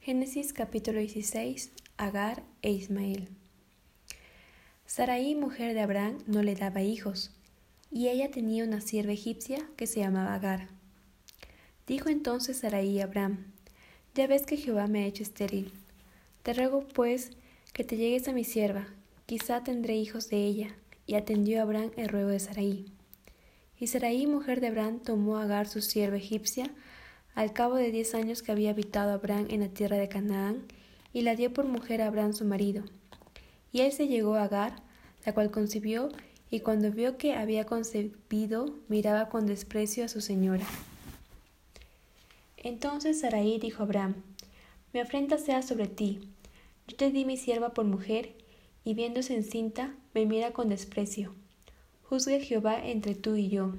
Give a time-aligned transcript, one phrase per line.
[0.00, 3.28] Génesis capítulo 16 Agar e Ismael
[4.86, 7.32] Saraí, mujer de Abraham, no le daba hijos,
[7.90, 10.68] y ella tenía una sierva egipcia que se llamaba Agar.
[11.86, 13.52] Dijo entonces Saraí a Abraham,
[14.14, 15.72] Ya ves que Jehová me ha hecho estéril.
[16.42, 17.32] Te ruego, pues,
[17.74, 18.86] que te llegues a mi sierva,
[19.26, 20.76] quizá tendré hijos de ella.
[21.06, 22.92] Y atendió Abraham el ruego de Saraí.
[23.78, 26.70] Y Saraí, mujer de Abraham, tomó Agar su sierva egipcia,
[27.34, 30.66] al cabo de diez años que había habitado Abraham en la tierra de Canaán,
[31.12, 32.84] y la dio por mujer a Abraham su marido.
[33.72, 34.82] Y él se llegó a Agar,
[35.24, 36.10] la cual concibió,
[36.50, 40.66] y cuando vio que había concebido, miraba con desprecio a su señora.
[42.56, 44.14] Entonces Sarai dijo a Abraham,
[44.92, 46.20] Mi afrenta sea sobre ti.
[46.86, 48.34] Yo te di mi sierva por mujer,
[48.84, 51.34] y viéndose encinta, me mira con desprecio.
[52.04, 53.74] Juzgue Jehová entre tú y yo.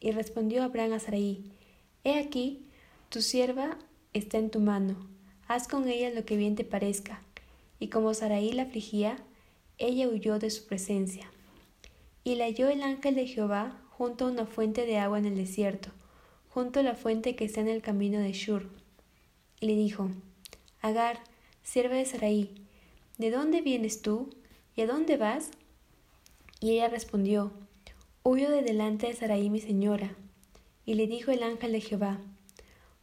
[0.00, 1.44] Y respondió Abraham a Sarai,
[2.04, 2.64] He aquí,
[3.08, 3.78] tu sierva
[4.12, 4.96] está en tu mano,
[5.46, 7.22] haz con ella lo que bien te parezca.
[7.78, 9.16] Y como Saraí la afligía,
[9.78, 11.30] ella huyó de su presencia.
[12.22, 15.36] Y la halló el ángel de Jehová junto a una fuente de agua en el
[15.36, 15.88] desierto,
[16.50, 18.68] junto a la fuente que está en el camino de Shur.
[19.60, 20.10] Y le dijo,
[20.82, 21.20] Agar,
[21.62, 22.54] sierva de Saraí,
[23.16, 24.28] ¿de dónde vienes tú?
[24.76, 25.50] ¿Y a dónde vas?
[26.60, 27.52] Y ella respondió,
[28.22, 30.14] Huyo de delante de Saraí mi señora.
[30.84, 32.20] Y le dijo el ángel de Jehová,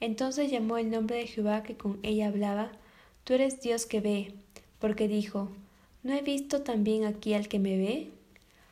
[0.00, 2.72] entonces llamó el nombre de Jehová que con ella hablaba,
[3.28, 4.32] Tú eres Dios que ve,
[4.78, 5.50] porque dijo,
[6.02, 8.10] ¿no he visto también aquí al que me ve?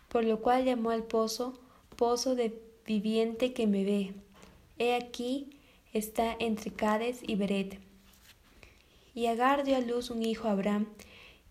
[0.08, 1.60] Por lo cual llamó al pozo,
[1.97, 4.14] pozo de viviente que me ve.
[4.78, 5.50] He aquí
[5.92, 7.78] está entre Cades y Beret.
[9.14, 10.87] Y Agar dio a luz un hijo a Abraham,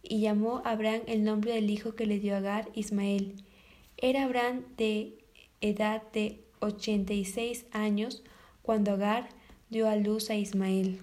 [0.01, 3.35] y llamó a Abraham el nombre del hijo que le dio Agar, Ismael.
[3.97, 5.15] Era Abraham de
[5.61, 8.23] edad de ochenta y seis años
[8.63, 9.29] cuando Agar
[9.69, 10.99] dio a luz a Ismael.